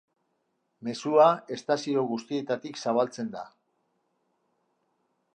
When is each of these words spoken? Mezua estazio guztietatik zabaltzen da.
Mezua 0.85 1.25
estazio 1.55 2.05
guztietatik 2.11 2.81
zabaltzen 2.85 3.29
da. 3.35 3.43